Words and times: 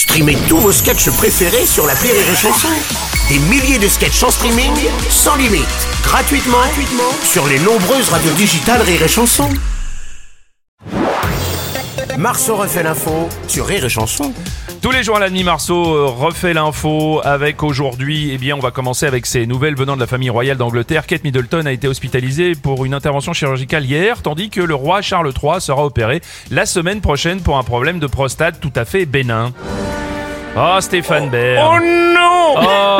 Streamez 0.00 0.38
tous 0.48 0.56
vos 0.56 0.72
sketchs 0.72 1.10
préférés 1.10 1.66
sur 1.66 1.86
la 1.86 1.92
Rire 1.92 2.14
et 2.14 2.34
Chanson. 2.34 2.68
Des 3.28 3.38
milliers 3.38 3.78
de 3.78 3.86
sketchs 3.86 4.22
en 4.22 4.30
streaming, 4.30 4.72
sans 5.10 5.36
limite, 5.36 5.66
gratuitement, 6.02 6.56
gratuitement 6.56 7.12
sur 7.22 7.46
les 7.46 7.58
nombreuses 7.58 8.08
radios 8.08 8.32
digitales 8.32 8.80
Rire 8.80 9.02
et 9.02 9.08
Chanson. 9.08 9.50
Marceau 12.16 12.56
refait 12.56 12.82
l'info 12.82 13.28
sur 13.46 13.66
Rire 13.66 13.84
et 13.84 13.90
Chanson. 13.90 14.32
Tous 14.80 14.90
les 14.90 15.02
jours 15.02 15.18
à 15.18 15.20
la 15.20 15.28
demi 15.28 15.44
Marceau 15.44 15.94
euh, 15.94 16.06
refait 16.06 16.54
l'info 16.54 17.20
avec 17.22 17.62
aujourd'hui, 17.62 18.30
eh 18.32 18.38
bien, 18.38 18.56
on 18.56 18.60
va 18.60 18.70
commencer 18.70 19.04
avec 19.04 19.26
ces 19.26 19.46
nouvelles 19.46 19.76
venant 19.76 19.96
de 19.96 20.00
la 20.00 20.06
famille 20.06 20.30
royale 20.30 20.56
d'Angleterre. 20.56 21.06
Kate 21.06 21.24
Middleton 21.24 21.66
a 21.66 21.72
été 21.72 21.88
hospitalisée 21.88 22.54
pour 22.54 22.86
une 22.86 22.94
intervention 22.94 23.34
chirurgicale 23.34 23.84
hier, 23.84 24.22
tandis 24.22 24.48
que 24.48 24.62
le 24.62 24.74
roi 24.74 25.02
Charles 25.02 25.34
III 25.42 25.60
sera 25.60 25.84
opéré 25.84 26.22
la 26.50 26.64
semaine 26.64 27.02
prochaine 27.02 27.42
pour 27.42 27.58
un 27.58 27.64
problème 27.64 27.98
de 27.98 28.06
prostate 28.06 28.60
tout 28.60 28.72
à 28.74 28.86
fait 28.86 29.04
bénin. 29.04 29.52
Oh, 30.56 30.80
Stéphane 30.80 31.28
Bern. 31.30 31.58
Oh 31.64 31.78
non. 31.80 32.54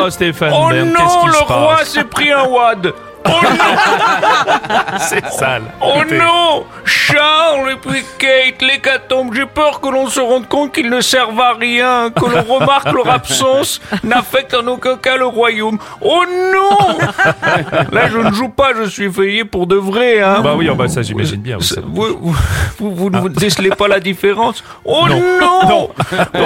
Oh, 0.04 0.10
Stéphane 0.10 0.52
Oh 0.54 0.68
Bern, 0.70 0.88
non, 0.88 0.98
qu'est-ce 0.98 1.18
qui 1.18 1.26
le 1.26 1.32
se 1.32 1.52
roi 1.52 1.84
s'est 1.84 2.04
pris 2.04 2.30
un 2.30 2.44
wad. 2.44 2.92
Oh 2.94 3.09
non 3.30 4.98
C'est 4.98 5.26
sale. 5.30 5.62
Oh 5.80 5.92
Écoutez. 5.98 6.18
non 6.18 6.64
Charles 6.84 7.70
et 7.72 7.76
puis 7.76 8.02
Kate, 8.18 8.62
l'hécatombe, 8.62 9.34
j'ai 9.34 9.46
peur 9.46 9.80
que 9.80 9.88
l'on 9.88 10.08
se 10.08 10.20
rende 10.20 10.48
compte 10.48 10.72
qu'ils 10.72 10.90
ne 10.90 11.00
servent 11.00 11.40
à 11.40 11.54
rien, 11.54 12.10
que 12.10 12.24
l'on 12.24 12.42
remarque 12.58 12.92
leur 12.92 13.08
absence 13.10 13.80
n'affecte 14.04 14.54
en 14.54 14.66
aucun 14.66 14.96
cas 14.96 15.16
le 15.16 15.26
royaume. 15.26 15.78
Oh 16.00 16.22
non 16.52 16.98
Là, 17.92 18.08
je 18.08 18.18
ne 18.18 18.32
joue 18.32 18.48
pas, 18.48 18.70
je 18.76 18.88
suis 18.88 19.08
veillé 19.08 19.44
pour 19.44 19.66
de 19.66 19.76
vrai, 19.76 20.20
hein 20.20 20.40
Bah 20.42 20.54
oui, 20.56 20.68
oh 20.70 20.74
bah 20.74 20.88
ça 20.88 21.02
j'imagine 21.02 21.40
bien. 21.40 21.58
vous. 21.58 22.04
Vous, 22.20 22.34
vous, 22.78 22.94
vous, 22.94 23.10
ne 23.10 23.28
décelez 23.28 23.70
pas 23.70 23.88
la 23.88 24.00
différence 24.00 24.62
Oh 24.84 25.06
Non. 25.08 25.68
non, 25.68 25.90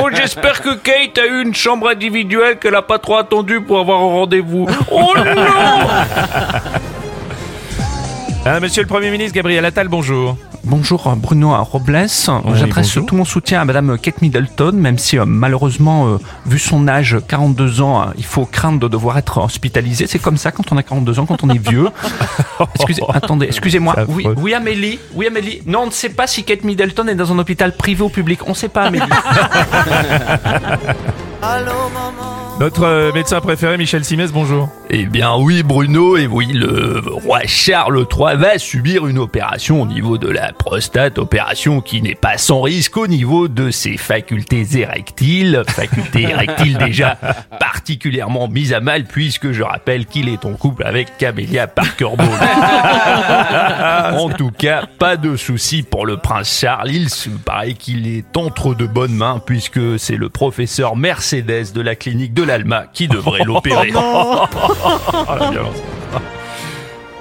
Oh, 0.02 0.08
J'espère 0.12 0.60
que 0.60 0.74
Kate 0.74 1.18
a 1.18 1.26
eu 1.26 1.42
une 1.42 1.54
chambre 1.54 1.88
individuelle 1.88 2.58
qu'elle 2.58 2.74
a 2.74 2.82
pas 2.82 2.98
trop 2.98 3.16
attendu 3.16 3.60
pour 3.60 3.78
avoir 3.78 3.98
un 4.00 4.06
rendez-vous. 4.20 4.66
Oh 4.90 5.12
non 5.16 5.24
Ah, 8.46 8.60
monsieur 8.60 8.82
le 8.82 8.88
Premier 8.88 9.10
ministre 9.10 9.34
Gabriel 9.34 9.64
Attal, 9.64 9.88
bonjour. 9.88 10.36
Bonjour 10.64 11.16
Bruno 11.16 11.54
Robles. 11.64 12.06
J'adresse 12.54 12.98
tout 13.06 13.16
mon 13.16 13.24
soutien 13.24 13.62
à 13.62 13.64
Madame 13.64 13.96
Kate 13.96 14.20
Middleton, 14.20 14.72
même 14.72 14.98
si 14.98 15.18
euh, 15.18 15.24
malheureusement, 15.24 16.08
euh, 16.08 16.18
vu 16.44 16.58
son 16.58 16.86
âge, 16.86 17.16
42 17.26 17.80
ans, 17.80 18.02
euh, 18.02 18.04
il 18.18 18.24
faut 18.24 18.44
craindre 18.44 18.80
de 18.80 18.88
devoir 18.88 19.16
être 19.16 19.38
hospitalisé. 19.38 20.06
C'est 20.06 20.18
comme 20.18 20.36
ça 20.36 20.52
quand 20.52 20.72
on 20.72 20.76
a 20.76 20.82
42 20.82 21.20
ans, 21.20 21.26
quand 21.26 21.42
on 21.42 21.48
est 21.48 21.58
vieux. 21.58 21.88
Excusez, 22.74 23.02
attendez, 23.14 23.46
excusez-moi. 23.46 23.96
Oui, 24.08 24.26
oui 24.36 24.52
Amélie, 24.52 24.98
oui 25.14 25.26
Amélie. 25.26 25.62
Non, 25.64 25.84
on 25.84 25.86
ne 25.86 25.90
sait 25.90 26.10
pas 26.10 26.26
si 26.26 26.44
Kate 26.44 26.64
Middleton 26.64 27.08
est 27.08 27.14
dans 27.14 27.32
un 27.32 27.38
hôpital 27.38 27.74
privé 27.74 28.02
ou 28.02 28.10
public. 28.10 28.40
On 28.46 28.50
ne 28.50 28.54
sait 28.54 28.68
pas 28.68 28.82
Amélie. 28.82 29.04
Notre 32.60 32.84
euh, 32.84 33.12
médecin 33.12 33.40
préféré 33.40 33.76
Michel 33.76 34.04
Simès, 34.04 34.32
bonjour. 34.32 34.68
Eh 34.88 35.06
bien 35.06 35.34
oui 35.36 35.64
Bruno, 35.64 36.16
et 36.16 36.28
oui 36.28 36.52
le 36.52 37.02
roi 37.04 37.40
Charles 37.46 38.06
III 38.10 38.36
va 38.36 38.58
subir 38.58 39.08
une 39.08 39.18
opération 39.18 39.82
au 39.82 39.86
niveau 39.86 40.18
de 40.18 40.28
la 40.28 40.52
prostate, 40.52 41.18
opération 41.18 41.80
qui 41.80 42.00
n'est 42.00 42.14
pas 42.14 42.38
sans 42.38 42.62
risque 42.62 42.96
au 42.96 43.08
niveau 43.08 43.48
de 43.48 43.72
ses 43.72 43.96
facultés 43.96 44.64
érectiles, 44.76 45.64
facultés 45.66 46.22
érectiles 46.30 46.78
déjà 46.78 47.18
particulièrement 47.58 48.46
mises 48.46 48.72
à 48.72 48.80
mal 48.80 49.04
puisque 49.04 49.50
je 49.50 49.64
rappelle 49.64 50.06
qu'il 50.06 50.28
est 50.28 50.44
en 50.44 50.52
couple 50.52 50.84
avec 50.84 51.18
Camélia 51.18 51.66
Parker 51.66 52.10
Bowles. 52.16 52.28
en 54.16 54.28
tout 54.28 54.52
cas, 54.56 54.84
pas 54.98 55.16
de 55.16 55.34
souci 55.34 55.82
pour 55.82 56.06
le 56.06 56.18
prince 56.18 56.60
Charles, 56.60 56.92
il 56.92 57.10
se 57.10 57.30
paraît 57.30 57.74
qu'il 57.74 58.06
est 58.06 58.36
entre 58.36 58.74
de 58.74 58.86
bonnes 58.86 59.14
mains 59.14 59.40
puisque 59.44 59.98
c'est 59.98 60.16
le 60.16 60.28
professeur 60.28 60.94
Mercedes 61.42 61.72
de 61.72 61.80
la 61.80 61.96
clinique 61.96 62.34
de 62.34 62.42
l'Alma 62.42 62.84
qui 62.92 63.08
devrait 63.08 63.44
l'opérer. 63.44 63.92
Ah, 65.26 65.36
la 65.38 65.50
violence. 65.50 65.76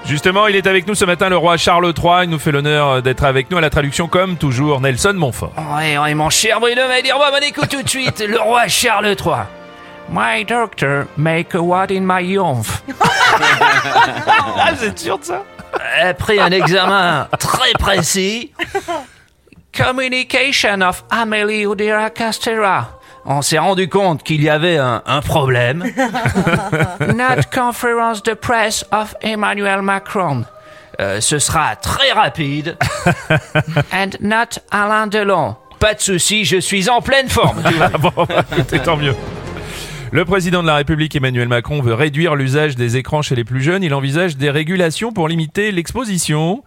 Justement, 0.06 0.47
il 0.47 0.56
est 0.56 0.67
avec 0.67 0.86
nous 0.88 0.95
ce 0.95 1.06
matin, 1.06 1.29
le 1.29 1.38
roi 1.38 1.57
Charles 1.57 1.94
III. 1.97 2.24
Il 2.25 2.29
nous 2.29 2.40
fait 2.40 2.51
l'honneur 2.51 3.01
d'être 3.01 3.24
avec 3.24 3.50
nous 3.50 3.57
à 3.57 3.62
la 3.62 3.69
traduction, 3.69 4.07
comme 4.07 4.35
toujours, 4.35 4.81
Nelson 4.81 5.13
Montfort. 5.13 5.53
Ouais, 5.75 5.97
ouais, 5.97 6.13
mon 6.13 6.29
cher 6.29 6.59
Bruno 6.59 6.88
va 6.88 7.01
dire, 7.01 7.18
bon, 7.18 7.25
bon, 7.31 7.44
écoute 7.44 7.69
tout 7.69 7.81
de 7.81 7.90
suite, 7.90 8.19
le 8.28 8.40
roi 8.40 8.68
Charles 8.68 9.07
III. 9.07 9.44
My 10.09 10.44
doctor 10.44 11.06
make 11.18 11.56
a 11.56 11.62
what 11.62 11.88
in 11.90 12.01
my 12.01 12.24
youth. 12.24 12.84
Ah, 14.57 14.74
vous 14.75 14.84
êtes 14.85 15.00
sûr 15.00 15.18
de 15.18 15.24
ça 15.24 15.44
Après 16.01 16.40
un 16.40 16.51
examen 16.51 17.28
très 17.40 17.72
précis, 17.80 18.51
communication 19.75 20.81
of 20.81 21.06
Amélie 21.09 21.66
Oudéa 21.66 22.09
Castera. 22.09 23.00
On 23.25 23.41
s'est 23.41 23.57
rendu 23.57 23.88
compte 23.88 24.23
qu'il 24.23 24.41
y 24.41 24.50
avait 24.50 24.78
un, 24.78 25.01
un 25.06 25.22
problème. 25.22 25.84
Not 27.00 27.44
conference 27.53 28.22
de 28.23 28.34
presse 28.34 28.85
of 28.91 29.16
Emmanuel 29.22 29.81
Macron. 29.81 30.44
Euh, 31.00 31.22
ce 31.22 31.39
sera 31.39 31.75
très 31.75 32.12
rapide. 32.12 32.78
And 33.94 34.12
not 34.19 34.59
Alain 34.72 35.07
Delon. 35.07 35.56
Pas 35.79 35.95
de 35.95 36.00
souci, 36.00 36.45
je 36.45 36.57
suis 36.57 36.89
en 36.89 37.01
pleine 37.01 37.29
forme. 37.29 37.62
Ah 37.81 37.97
bon, 37.97 38.12
écoutez, 38.51 38.79
tant 38.79 38.97
mieux. 38.97 39.16
Le 40.12 40.25
président 40.25 40.62
de 40.62 40.67
la 40.67 40.75
République 40.75 41.16
Emmanuel 41.16 41.47
Macron 41.47 41.81
veut 41.81 41.95
réduire 41.95 42.35
l'usage 42.35 42.75
des 42.75 42.97
écrans 42.97 43.23
chez 43.23 43.35
les 43.35 43.44
plus 43.44 43.62
jeunes. 43.63 43.81
Il 43.83 43.94
envisage 43.95 44.38
des 44.38 44.51
régulations 44.51 45.12
pour 45.12 45.28
limiter 45.28 45.72
l'exposition. 45.72 46.63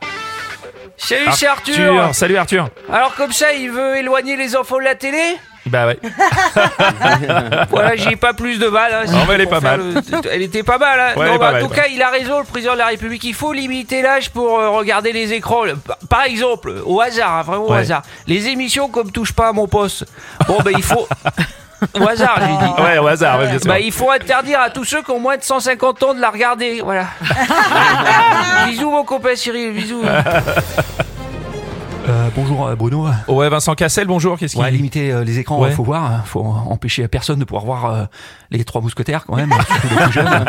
Salut, 0.97 1.27
c'est 1.33 1.47
Arthur. 1.47 2.15
Salut 2.15 2.37
Arthur. 2.37 2.69
Alors 2.93 3.15
comme 3.15 3.33
ça, 3.33 3.53
il 3.53 3.71
veut 3.71 3.99
éloigner 3.99 4.37
les 4.37 4.57
enfants 4.57 4.79
de 4.79 4.85
la 4.85 4.97
télé? 4.97 5.37
Bah 5.67 5.87
ouais. 5.87 5.99
Voilà, 7.71 7.97
j'ai 7.97 8.17
pas 8.17 8.33
plus 8.33 8.59
de 8.59 8.69
balles. 8.69 8.93
hein, 8.95 9.11
Non, 9.11 9.25
mais 9.29 9.35
elle 9.35 9.41
est 9.43 9.47
pas 9.47 9.61
mal. 9.61 9.81
le- 9.81 10.03
Elle 10.33 10.43
était 10.43 10.63
pas 10.63 10.79
mal. 10.79 11.01
hein. 11.01 11.19
Ouais, 11.19 11.27
Non, 11.27 11.37
bah, 11.39 11.53
pas 11.53 11.59
en 11.59 11.69
tout 11.69 11.75
cas, 11.75 11.87
il 11.91 12.01
a 12.03 12.11
raison, 12.11 12.39
le 12.39 12.45
président 12.45 12.75
de 12.75 12.79
la 12.79 12.87
République. 12.87 13.25
Il 13.25 13.35
faut 13.35 13.53
limiter 13.53 14.01
l'âge 14.03 14.31
pour 14.31 14.59
euh, 14.59 14.71
regarder 14.71 15.13
les 15.13 15.33
écrans. 15.33 15.63
Par 16.09 16.23
exemple, 16.25 16.73
au 16.85 17.01
hasard, 17.01 17.33
hein, 17.39 17.43
vraiment 17.43 17.65
au 17.65 17.73
Ouais. 17.73 17.79
hasard. 17.79 18.03
Les 18.27 18.47
émissions 18.49 18.89
comme 18.89 19.11
Touche 19.11 19.33
pas 19.33 19.49
à 19.49 19.53
mon 19.53 19.67
poste. 19.67 20.05
Bon, 20.47 20.59
ben 20.65 20.73
il 20.77 20.83
faut. 20.85 21.07
au 22.01 22.09
hasard, 22.09 22.39
j'ai 22.41 22.47
dit. 22.67 22.83
Ouais, 22.83 22.99
au 22.99 23.07
hasard, 23.07 23.39
ouais, 23.41 23.49
bien 23.49 23.59
sûr. 23.59 23.69
Bah, 23.69 23.81
il 23.81 23.93
faut 23.93 24.11
interdire 24.11 24.61
à 24.61 24.71
tous 24.71 24.85
ceux 24.85 25.03
qui 25.03 25.11
ont 25.11 25.21
moins 25.21 25.37
de 25.37 25.43
150 25.43 26.03
ans 26.05 26.15
de 26.15 26.21
la 26.21 26.31
regarder. 26.31 26.81
Voilà. 26.83 27.07
bisous, 28.69 28.91
mon 28.91 29.05
copain 29.05 29.35
Cyril. 29.35 29.73
Bisous. 29.73 30.03
Euh, 32.09 32.29
bonjour 32.37 32.69
euh, 32.69 32.77
Bruno. 32.77 33.09
Ouais, 33.27 33.49
Vincent 33.49 33.75
Cassel, 33.75 34.07
bonjour. 34.07 34.39
Qu'est-ce 34.39 34.55
qu'il 34.55 34.63
Ouais, 34.63 34.71
limiter 34.71 35.11
euh, 35.11 35.25
les 35.25 35.41
écrans, 35.41 35.61
Ouais. 35.61 35.71
euh, 35.71 35.75
faut 35.75 35.83
voir, 35.83 36.05
hein. 36.05 36.23
faut 36.25 36.41
empêcher 36.45 37.09
personne 37.09 37.41
de 37.41 37.45
pouvoir 37.45 37.65
voir 37.65 37.85
euh, 37.87 38.05
les 38.53 38.63
trois 38.65 38.81
mousquetaires 38.81 39.25
quand 39.27 39.35
même, 39.35 39.51
surtout 39.67 39.89
les 39.91 40.03
plus 40.05 40.13
jeunes. 40.13 40.29
hein. 40.29 40.45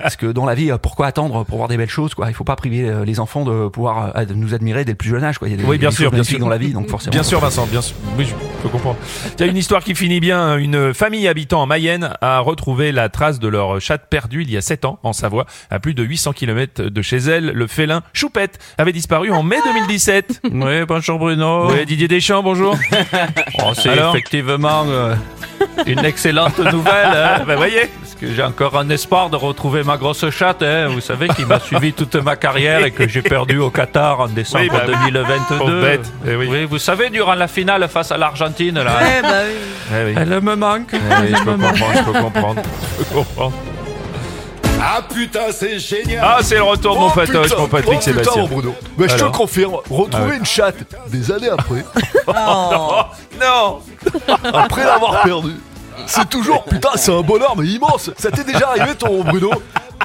Parce 0.00 0.16
que 0.16 0.24
dans 0.26 0.46
la 0.46 0.54
vie, 0.54 0.70
pourquoi 0.80 1.06
attendre 1.06 1.44
pour 1.44 1.58
voir 1.58 1.68
des 1.68 1.76
belles 1.76 1.90
choses 1.90 2.14
quoi? 2.14 2.28
Il 2.30 2.34
faut 2.34 2.44
pas 2.44 2.56
priver 2.56 2.90
les 3.04 3.20
enfants 3.20 3.44
de 3.44 3.68
pouvoir 3.68 4.16
euh, 4.16 4.24
de 4.24 4.32
nous 4.32 4.54
admirer 4.54 4.86
dès 4.86 4.92
le 4.92 4.96
plus 4.96 5.10
jeune 5.10 5.22
âge 5.22 5.36
quoi. 5.38 5.48
Il 5.48 5.50
y 5.50 5.54
a 5.54 5.58
des, 5.58 5.64
Oui, 5.64 5.76
bien 5.76 5.90
des 5.90 5.94
sûr, 5.96 6.10
bien 6.10 6.22
sûr. 6.22 6.38
dans 6.38 6.48
la 6.48 6.56
vie, 6.56 6.72
donc 6.72 6.88
forcément. 6.88 7.12
Bien 7.12 7.22
sûr, 7.22 7.40
Vincent, 7.40 7.66
bien 7.66 7.82
sûr. 7.82 7.94
Oui, 8.16 8.24
je 8.24 8.32
peux 8.62 8.68
comprendre. 8.70 8.96
Il 9.38 9.44
y 9.44 9.48
a 9.48 9.50
une 9.50 9.56
histoire 9.58 9.84
qui 9.84 9.94
finit 9.94 10.20
bien. 10.20 10.56
Une 10.56 10.94
famille 10.94 11.28
habitant 11.28 11.60
en 11.60 11.66
Mayenne 11.66 12.10
a 12.22 12.38
retrouvé 12.40 12.90
la 12.90 13.10
trace 13.10 13.38
de 13.38 13.48
leur 13.48 13.82
chatte 13.82 14.08
perdue 14.08 14.42
il 14.42 14.50
y 14.50 14.56
a 14.56 14.62
7 14.62 14.86
ans 14.86 14.98
en 15.02 15.12
Savoie, 15.12 15.44
à 15.68 15.78
plus 15.78 15.92
de 15.92 16.02
800 16.02 16.32
km 16.32 16.84
de 16.84 17.02
chez 17.02 17.18
elle. 17.18 17.46
Le 17.50 17.66
félin 17.66 18.00
Choupette 18.14 18.58
avait 18.78 18.92
disparu 18.92 19.30
en 19.30 19.42
mai 19.42 19.58
2017. 19.62 20.40
Oui, 20.54 20.85
bonjour 20.86 21.18
Bruno. 21.18 21.68
Ouais, 21.70 21.84
Didier 21.84 22.08
Deschamps, 22.08 22.42
bonjour. 22.42 22.76
Oh, 23.64 23.72
c'est 23.74 23.90
Alors 23.90 24.10
effectivement 24.14 24.84
euh, 24.86 25.14
une 25.86 26.04
excellente 26.04 26.58
nouvelle. 26.58 27.06
Hein, 27.14 27.42
Bah, 27.46 27.56
voyez. 27.56 27.90
parce 28.00 28.14
que 28.14 28.32
j'ai 28.34 28.42
encore 28.42 28.76
un 28.78 28.88
espoir 28.90 29.30
de 29.30 29.36
retrouver 29.36 29.82
ma 29.82 29.96
grosse 29.96 30.28
chatte. 30.30 30.62
Hein, 30.62 30.88
vous 30.88 31.00
savez, 31.00 31.28
qui 31.28 31.44
m'a 31.44 31.58
suivi 31.58 31.92
toute 31.92 32.14
ma 32.16 32.36
carrière 32.36 32.84
et 32.84 32.90
que 32.90 33.08
j'ai 33.08 33.22
perdu 33.22 33.58
au 33.58 33.70
Qatar 33.70 34.20
en 34.20 34.28
décembre 34.28 34.64
Oui, 34.64 34.70
bah, 34.70 34.84
2022. 35.10 35.58
pauvre 35.58 35.80
bête. 35.80 36.12
Eh 36.26 36.36
oui. 36.36 36.64
vous 36.64 36.78
savez, 36.78 37.10
durant 37.10 37.34
la 37.34 37.48
finale 37.48 37.86
face 37.88 38.12
à 38.12 38.16
l'Argentine, 38.16 38.74
là, 38.82 38.98
Eh 39.90 40.04
oui. 40.04 40.14
elle 40.16 40.40
me 40.40 40.54
manque. 40.56 40.88
Eh 40.92 40.96
oui, 41.22 41.34
je 41.36 41.44
peux 41.44 41.52
comprendre, 41.52 41.94
je 41.96 42.02
peux 42.12 42.20
comprendre. 42.20 42.62
Je 42.98 43.04
peux 43.04 43.14
comprendre. 43.14 43.52
Ah 44.80 45.00
putain, 45.02 45.50
c'est 45.52 45.78
génial. 45.78 46.22
Ah, 46.26 46.38
c'est 46.42 46.56
le 46.56 46.62
retour 46.62 46.94
de 46.94 47.00
mon 47.00 47.06
Oh, 47.08 47.10
patoche, 47.14 47.48
putain, 47.48 47.58
mon 47.60 47.68
Patrick 47.68 47.88
oh, 47.88 47.98
putain, 47.98 48.12
Sébastien. 48.12 48.42
mon 48.42 48.48
Bruno. 48.48 48.74
Mais 48.98 49.08
je 49.08 49.14
te 49.14 49.20
Alors. 49.20 49.32
confirme, 49.32 49.74
retrouver 49.74 50.10
Ah 50.14 50.28
ouais. 50.28 50.36
une 50.36 50.44
chatte 50.44 50.76
des 51.08 51.30
années 51.32 51.48
après, 51.48 51.84
Non. 53.40 53.80
Après 54.52 54.84
l'avoir 54.84 55.22
perdue, 55.22 55.56
c'est 56.06 56.28
toujours, 56.28 56.64
putain, 56.64 56.90
c'est 56.96 57.12
un 57.12 57.22
bonheur, 57.22 57.54
mais 57.56 57.66
immense. 57.66 58.10
Ça 58.18 58.30
t'est 58.30 58.44
déjà 58.44 58.68
arrivé, 58.70 58.94
ton 58.96 59.22
Bruno? 59.24 59.50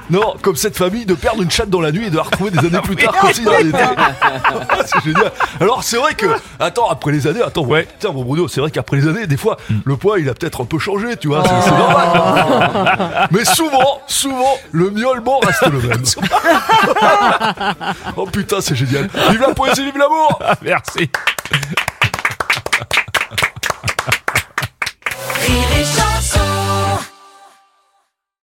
Non, 0.09 0.35
comme 0.41 0.55
cette 0.57 0.77
famille, 0.77 1.05
de 1.05 1.13
perdre 1.13 1.41
une 1.41 1.51
chatte 1.51 1.69
dans 1.69 1.79
la 1.79 1.91
nuit 1.91 2.07
et 2.07 2.09
de 2.09 2.17
la 2.17 2.23
retrouver 2.23 2.51
des 2.51 2.59
années 2.59 2.81
plus 2.83 2.95
tard, 2.97 3.15
comme 3.17 3.31
si 3.33 3.43
dans 3.43 3.57
l'été. 3.57 3.77
c'est 4.85 5.03
génial. 5.03 5.31
Alors, 5.59 5.83
c'est 5.83 5.97
vrai 5.97 6.13
que, 6.15 6.25
attends, 6.59 6.89
après 6.89 7.11
les 7.11 7.27
années, 7.27 7.41
attends, 7.41 7.63
Ouais. 7.65 7.87
tiens, 7.99 8.11
mon 8.11 8.23
Bruno, 8.23 8.47
c'est 8.49 8.59
vrai 8.59 8.71
qu'après 8.71 8.97
les 8.97 9.07
années, 9.07 9.27
des 9.27 9.37
fois, 9.37 9.55
le 9.85 9.95
poids, 9.95 10.19
il 10.19 10.27
a 10.29 10.33
peut-être 10.33 10.61
un 10.61 10.65
peu 10.65 10.79
changé, 10.79 11.15
tu 11.17 11.27
vois, 11.29 11.43
c'est 11.45 11.69
c'est 11.69 11.77
normal. 11.77 13.27
mais 13.31 13.45
souvent, 13.45 14.01
souvent, 14.07 14.57
le 14.71 14.89
miaulement 14.89 15.39
reste 15.39 15.67
le 15.67 15.79
même. 15.79 16.03
oh 18.17 18.25
putain, 18.25 18.59
c'est 18.59 18.75
génial. 18.75 19.07
Vive 19.29 19.41
la 19.41 19.53
poésie, 19.53 19.85
vive 19.85 19.97
l'amour 19.97 20.39
Merci. 20.61 21.09